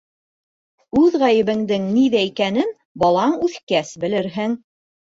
[1.01, 2.75] Үҙ ғәйебеңдең ниҙә икәнен,
[3.07, 4.61] балаң үҫкәс белерһең.